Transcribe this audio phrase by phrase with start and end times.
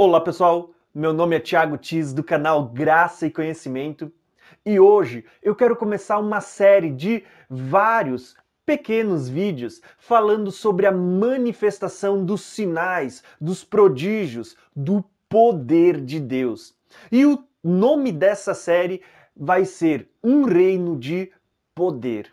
[0.00, 4.12] Olá pessoal, meu nome é Thiago Tis do canal Graça e Conhecimento
[4.64, 12.24] e hoje eu quero começar uma série de vários pequenos vídeos falando sobre a manifestação
[12.24, 16.76] dos sinais, dos prodígios, do poder de Deus.
[17.10, 19.02] E o nome dessa série
[19.36, 21.32] vai ser Um Reino de
[21.74, 22.32] Poder.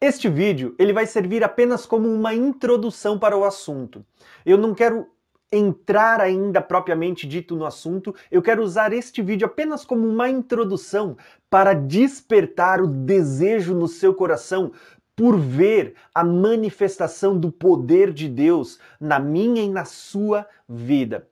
[0.00, 4.02] Este vídeo ele vai servir apenas como uma introdução para o assunto.
[4.46, 5.06] Eu não quero
[5.52, 11.18] entrar ainda propriamente dito no assunto, eu quero usar este vídeo apenas como uma introdução
[11.50, 14.72] para despertar o desejo no seu coração
[15.14, 21.28] por ver a manifestação do poder de Deus na minha e na sua vida.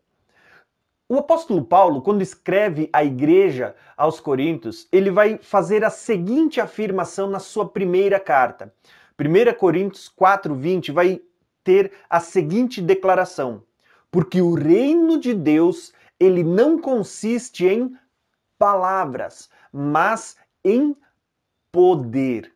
[1.11, 7.31] O apóstolo Paulo, quando escreve à igreja aos Coríntios, ele vai fazer a seguinte afirmação
[7.31, 8.75] na sua primeira carta.
[9.19, 11.23] 1 Coríntios 4:20 vai
[11.65, 13.63] ter a seguinte declaração:
[14.11, 17.97] Porque o reino de Deus, ele não consiste em
[18.59, 20.95] palavras, mas em
[21.73, 22.53] poder.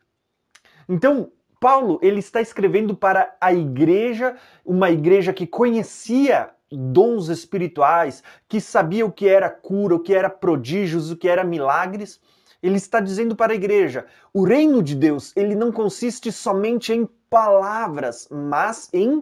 [0.87, 8.59] Então, Paulo, ele está escrevendo para a igreja, uma igreja que conhecia dons espirituais, que
[8.59, 12.19] sabia o que era cura, o que era prodígios, o que era milagres.
[12.61, 17.07] Ele está dizendo para a igreja: o reino de Deus, ele não consiste somente em
[17.29, 19.21] palavras, mas em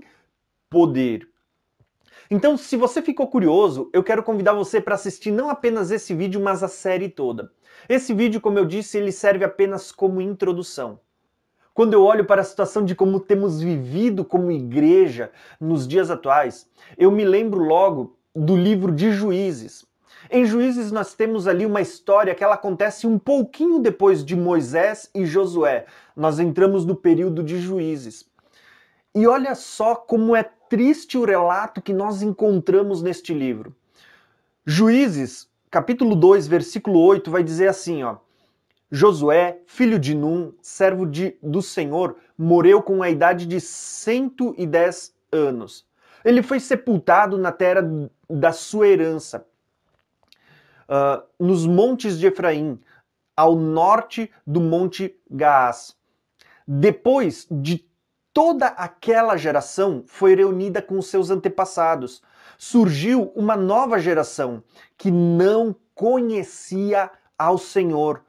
[0.70, 1.28] poder.
[2.30, 6.40] Então, se você ficou curioso, eu quero convidar você para assistir não apenas esse vídeo,
[6.40, 7.52] mas a série toda.
[7.90, 11.00] Esse vídeo, como eu disse, ele serve apenas como introdução.
[11.74, 16.70] Quando eu olho para a situação de como temos vivido como igreja nos dias atuais,
[16.98, 19.86] eu me lembro logo do livro de Juízes.
[20.30, 25.10] Em Juízes nós temos ali uma história que ela acontece um pouquinho depois de Moisés
[25.16, 25.86] e Josué.
[26.16, 28.26] Nós entramos no período de Juízes.
[29.16, 33.76] E olha só como é triste o relato que nós encontramos neste livro.
[34.66, 38.18] Juízes, capítulo 2, versículo 8, vai dizer assim, ó:
[38.92, 45.88] Josué, filho de Num, servo de, do Senhor, morreu com a idade de 110 anos.
[46.26, 47.82] Ele foi sepultado na terra
[48.30, 49.48] da sua herança,
[50.90, 52.78] uh, nos montes de Efraim,
[53.36, 55.96] ao norte do monte Gaás.
[56.68, 57.90] Depois de
[58.34, 62.22] toda aquela geração foi reunida com seus antepassados,
[62.58, 64.62] surgiu uma nova geração
[64.98, 68.22] que não conhecia ao Senhor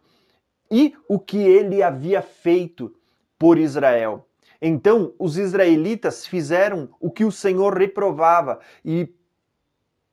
[0.73, 2.95] e o que ele havia feito
[3.39, 4.27] por Israel.
[4.61, 9.13] Então os israelitas fizeram o que o Senhor reprovava e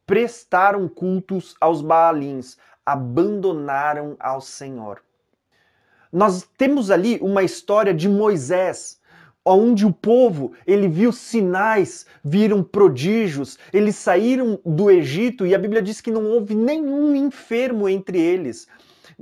[0.06, 5.02] prestaram cultos aos Baalins, abandonaram ao Senhor.
[6.12, 9.00] Nós temos ali uma história de Moisés,
[9.46, 15.81] onde o povo ele viu sinais, viram prodígios, eles saíram do Egito e a Bíblia
[15.81, 18.68] diz que não houve nenhum enfermo entre eles.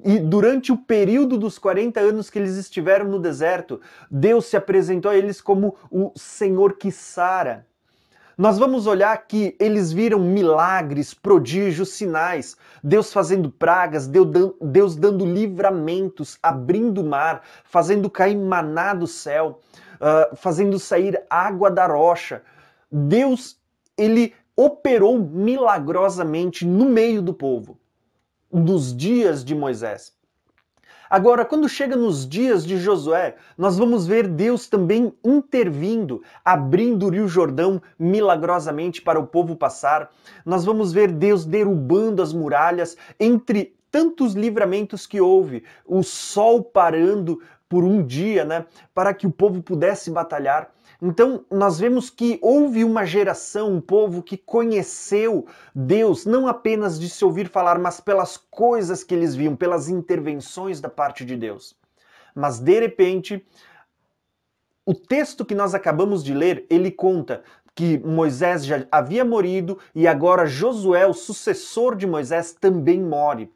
[0.04, 3.82] E durante o período dos 40 anos que eles estiveram no deserto,
[4.12, 7.66] Deus se apresentou a eles como o Senhor que sara.
[8.38, 16.38] Nós vamos olhar que eles viram milagres, prodígios, sinais, Deus fazendo pragas, Deus dando livramentos,
[16.44, 19.60] abrindo o mar, fazendo cair maná do céu,
[19.96, 22.44] uh, fazendo sair água da rocha.
[22.92, 23.60] Deus,
[23.98, 27.80] ele operou milagrosamente no meio do povo
[28.52, 30.18] nos dias de Moisés.
[31.10, 37.10] Agora, quando chega nos dias de Josué, nós vamos ver Deus também intervindo, abrindo o
[37.10, 40.12] Rio Jordão milagrosamente para o povo passar.
[40.46, 47.42] Nós vamos ver Deus derrubando as muralhas entre tantos livramentos que houve, o sol parando
[47.70, 50.70] por um dia, né, para que o povo pudesse batalhar.
[51.02, 57.08] Então, nós vemos que houve uma geração, um povo que conheceu Deus, não apenas de
[57.08, 61.76] se ouvir falar, mas pelas coisas que eles viam, pelas intervenções da parte de Deus.
[62.34, 63.46] Mas, de repente,
[64.86, 67.44] o texto que nós acabamos de ler, ele conta
[67.76, 73.52] que Moisés já havia morrido e agora Josué, o sucessor de Moisés, também morre.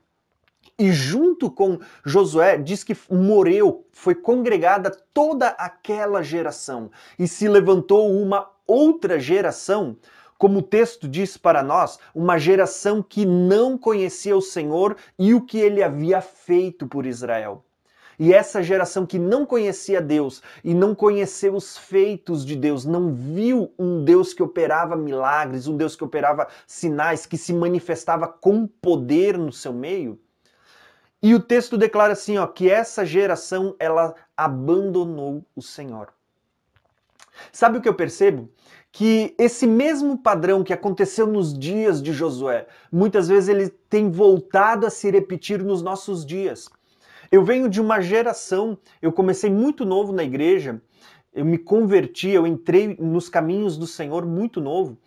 [0.81, 6.89] E junto com Josué, diz que morreu, foi congregada toda aquela geração
[7.19, 9.95] e se levantou uma outra geração,
[10.39, 15.41] como o texto diz para nós, uma geração que não conhecia o Senhor e o
[15.41, 17.63] que ele havia feito por Israel.
[18.17, 23.13] E essa geração que não conhecia Deus e não conheceu os feitos de Deus, não
[23.13, 28.65] viu um Deus que operava milagres, um Deus que operava sinais, que se manifestava com
[28.65, 30.19] poder no seu meio,
[31.21, 36.11] E o texto declara assim, ó, que essa geração ela abandonou o Senhor.
[37.51, 38.49] Sabe o que eu percebo?
[38.91, 44.85] Que esse mesmo padrão que aconteceu nos dias de Josué, muitas vezes ele tem voltado
[44.85, 46.67] a se repetir nos nossos dias.
[47.31, 50.81] Eu venho de uma geração, eu comecei muito novo na igreja,
[51.33, 54.97] eu me converti, eu entrei nos caminhos do Senhor muito novo.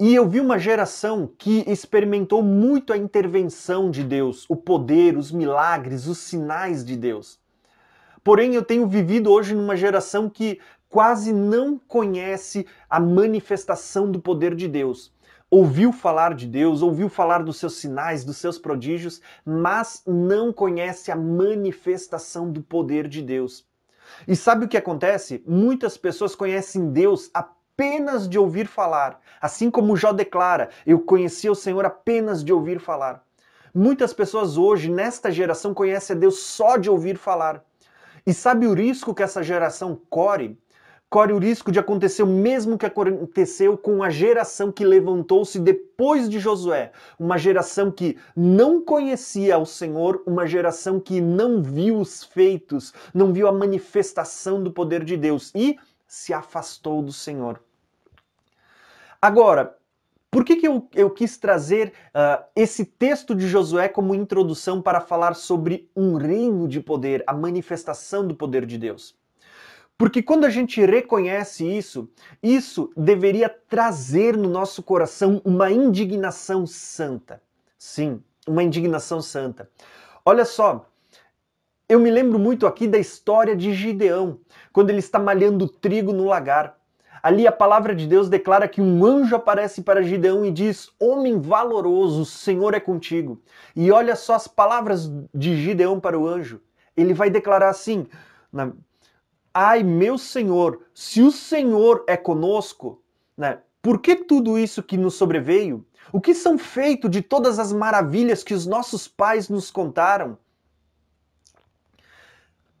[0.00, 5.30] E eu vi uma geração que experimentou muito a intervenção de Deus, o poder, os
[5.30, 7.38] milagres, os sinais de Deus.
[8.24, 10.58] Porém, eu tenho vivido hoje numa geração que
[10.88, 15.12] quase não conhece a manifestação do poder de Deus.
[15.50, 21.12] Ouviu falar de Deus, ouviu falar dos seus sinais, dos seus prodígios, mas não conhece
[21.12, 23.66] a manifestação do poder de Deus.
[24.26, 25.42] E sabe o que acontece?
[25.46, 27.61] Muitas pessoas conhecem Deus apenas
[28.28, 29.20] de ouvir falar.
[29.40, 33.24] Assim como Jó declara: Eu conheci o Senhor apenas de ouvir falar.
[33.74, 37.64] Muitas pessoas hoje, nesta geração, conhecem a Deus só de ouvir falar.
[38.26, 40.56] E sabe o risco que essa geração corre?
[41.12, 46.26] corre o risco de acontecer o mesmo que aconteceu com a geração que levantou-se depois
[46.26, 52.24] de Josué, uma geração que não conhecia o Senhor, uma geração que não viu os
[52.24, 57.60] feitos, não viu a manifestação do poder de Deus e se afastou do Senhor.
[59.22, 59.78] Agora,
[60.28, 65.00] por que, que eu, eu quis trazer uh, esse texto de Josué como introdução para
[65.00, 69.16] falar sobre um reino de poder, a manifestação do poder de Deus?
[69.96, 72.10] Porque quando a gente reconhece isso,
[72.42, 77.40] isso deveria trazer no nosso coração uma indignação santa.
[77.78, 79.70] Sim, uma indignação santa.
[80.24, 80.90] Olha só,
[81.88, 84.40] eu me lembro muito aqui da história de Gideão,
[84.72, 86.81] quando ele está malhando trigo no lagar.
[87.22, 91.40] Ali a palavra de Deus declara que um anjo aparece para Gideão e diz: Homem
[91.40, 93.40] valoroso, o Senhor é contigo.
[93.76, 96.60] E olha só as palavras de Gideão para o anjo.
[96.96, 98.08] Ele vai declarar assim:
[99.54, 103.00] Ai, meu Senhor, se o Senhor é conosco,
[103.36, 103.58] né?
[103.80, 105.84] Por que tudo isso que nos sobreveio?
[106.12, 110.38] O que são feito de todas as maravilhas que os nossos pais nos contaram?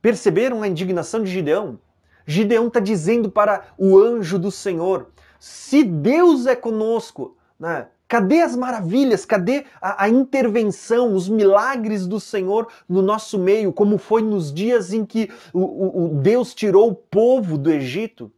[0.00, 1.78] Perceberam a indignação de Gideão?
[2.26, 5.08] Gideão está dizendo para o anjo do Senhor:
[5.38, 9.24] se Deus é conosco, né, Cadê as maravilhas?
[9.24, 14.92] Cadê a, a, intervenção, os milagres do Senhor no nosso meio, como foi nos dias
[14.92, 18.30] em que o, o, o Deus tirou o povo do Egito?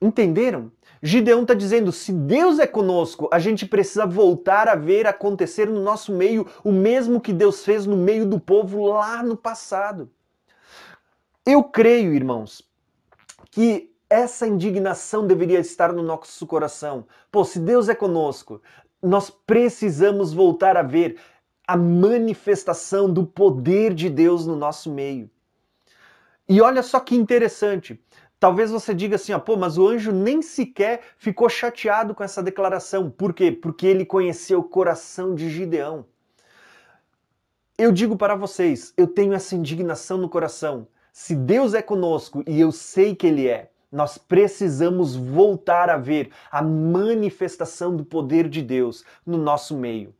[0.00, 0.70] Entenderam?
[1.02, 5.82] Gideão está dizendo: se Deus é conosco, a gente precisa voltar a ver acontecer no
[5.82, 10.08] nosso meio o mesmo que Deus fez no meio do povo lá no passado.
[11.50, 12.62] Eu creio, irmãos,
[13.50, 17.06] que essa indignação deveria estar no nosso coração.
[17.32, 18.60] Pô, se Deus é conosco,
[19.02, 21.18] nós precisamos voltar a ver
[21.66, 25.30] a manifestação do poder de Deus no nosso meio.
[26.46, 27.98] E olha só que interessante.
[28.38, 32.42] Talvez você diga assim, ah, pô, mas o anjo nem sequer ficou chateado com essa
[32.42, 33.10] declaração.
[33.10, 33.50] Por quê?
[33.50, 36.04] Porque ele conheceu o coração de Gideão.
[37.78, 40.86] Eu digo para vocês, eu tenho essa indignação no coração.
[41.20, 46.30] Se Deus é conosco e eu sei que Ele é, nós precisamos voltar a ver
[46.48, 50.14] a manifestação do poder de Deus no nosso meio.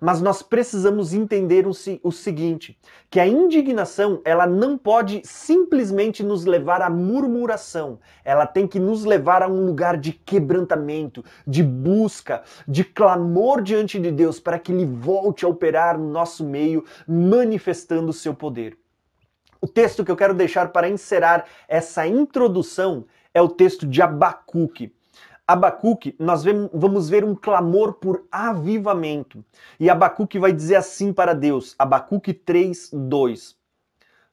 [0.00, 2.78] Mas nós precisamos entender o, seguinte,
[3.10, 7.98] que a indignação, ela não pode simplesmente nos levar à murmuração.
[8.24, 13.98] Ela tem que nos levar a um lugar de quebrantamento, de busca, de clamor diante
[13.98, 18.78] de Deus para que ele volte a operar no nosso meio, manifestando o seu poder.
[19.64, 24.94] O texto que eu quero deixar para encerrar essa introdução é o texto de Abacuque.
[25.48, 29.42] Abacuque, nós vamos ver um clamor por avivamento.
[29.80, 33.56] E Abacuque vai dizer assim para Deus, Abacuque 3, 2.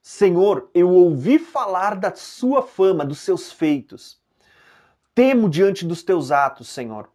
[0.01, 4.19] Senhor, eu ouvi falar da sua fama, dos seus feitos.
[5.15, 7.09] Temo diante dos teus atos, Senhor.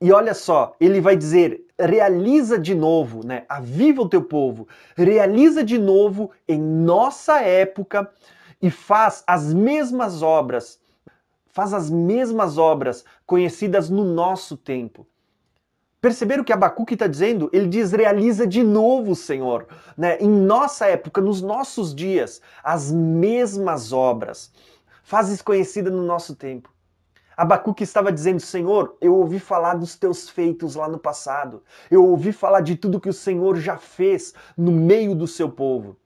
[0.00, 3.44] E olha só, ele vai dizer: realiza de novo, né?
[3.48, 4.66] Aviva o teu povo,
[4.96, 8.10] realiza de novo em nossa época
[8.62, 10.80] e faz as mesmas obras,
[11.46, 15.06] faz as mesmas obras conhecidas no nosso tempo.
[16.00, 17.50] Perceberam o que Abacuque está dizendo?
[17.52, 19.66] Ele diz: realiza de novo, Senhor,
[19.96, 20.16] né?
[20.18, 24.52] em nossa época, nos nossos dias, as mesmas obras.
[25.02, 26.75] Fazes conhecida no nosso tempo.
[27.36, 31.62] Abacuque estava dizendo: Senhor, eu ouvi falar dos teus feitos lá no passado.
[31.90, 35.96] Eu ouvi falar de tudo que o Senhor já fez no meio do seu povo.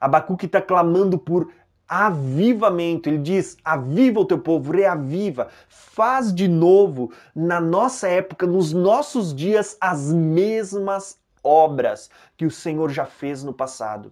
[0.00, 1.50] Abacuque está clamando por
[1.86, 3.08] avivamento.
[3.08, 9.34] Ele diz: aviva o teu povo, reaviva, faz de novo, na nossa época, nos nossos
[9.34, 14.10] dias, as mesmas obras que o Senhor já fez no passado.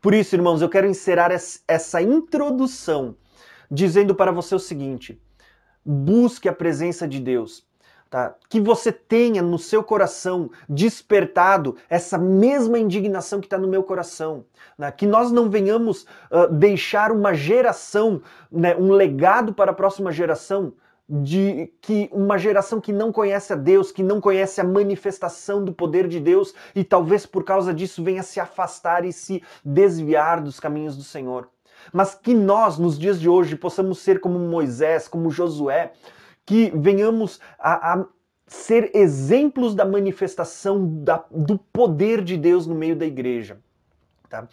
[0.00, 3.14] Por isso, irmãos, eu quero encerrar essa introdução
[3.70, 5.20] dizendo para você o seguinte:
[5.84, 7.68] busque a presença de Deus.
[8.10, 8.34] Tá?
[8.48, 14.44] Que você tenha no seu coração despertado essa mesma indignação que está no meu coração.
[14.76, 14.90] Né?
[14.90, 18.20] Que nós não venhamos uh, deixar uma geração,
[18.50, 20.72] né, um legado para a próxima geração
[21.08, 25.72] de que uma geração que não conhece a Deus, que não conhece a manifestação do
[25.72, 30.60] poder de Deus e talvez por causa disso venha se afastar e se desviar dos
[30.60, 31.48] caminhos do Senhor.
[31.92, 35.92] Mas que nós, nos dias de hoje, possamos ser como Moisés, como Josué,
[36.46, 38.04] que venhamos a, a
[38.46, 43.58] ser exemplos da manifestação da, do poder de Deus no meio da igreja.
[44.28, 44.46] Tá?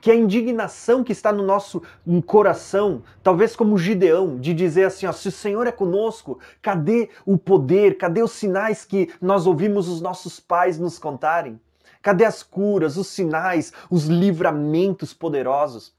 [0.00, 1.82] que a indignação que está no nosso
[2.26, 7.36] coração, talvez como Gideão, de dizer assim: ó, se o Senhor é conosco, cadê o
[7.36, 11.60] poder, cadê os sinais que nós ouvimos os nossos pais nos contarem?
[12.00, 15.92] Cadê as curas, os sinais, os livramentos poderosos?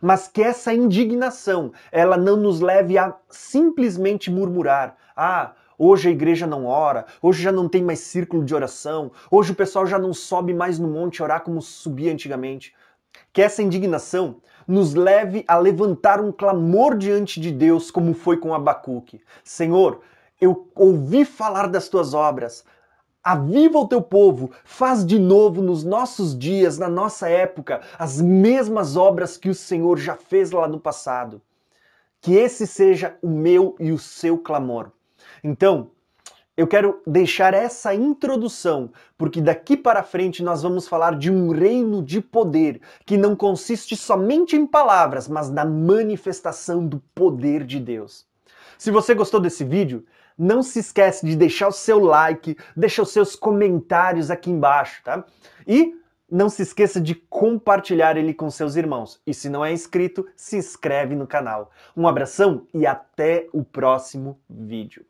[0.00, 6.46] Mas que essa indignação, ela não nos leve a simplesmente murmurar: ah, Hoje a igreja
[6.46, 10.12] não ora, hoje já não tem mais círculo de oração, hoje o pessoal já não
[10.12, 12.74] sobe mais no monte orar como subia antigamente
[13.32, 18.54] que essa indignação nos leve a levantar um clamor diante de Deus, como foi com
[18.54, 19.20] Abacuque.
[19.42, 20.00] Senhor,
[20.40, 22.64] eu ouvi falar das tuas obras.
[23.22, 28.96] Aviva o teu povo, faz de novo nos nossos dias, na nossa época, as mesmas
[28.96, 31.42] obras que o Senhor já fez lá no passado.
[32.20, 34.90] Que esse seja o meu e o seu clamor.
[35.44, 35.90] Então,
[36.56, 42.02] eu quero deixar essa introdução, porque daqui para frente nós vamos falar de um reino
[42.02, 48.26] de poder que não consiste somente em palavras, mas na manifestação do poder de Deus.
[48.76, 50.04] Se você gostou desse vídeo,
[50.40, 55.22] não se esquece de deixar o seu like, deixar os seus comentários aqui embaixo, tá?
[55.66, 55.94] E
[56.30, 59.20] não se esqueça de compartilhar ele com seus irmãos.
[59.26, 61.70] E se não é inscrito, se inscreve no canal.
[61.94, 65.04] Um abração e até o próximo vídeo.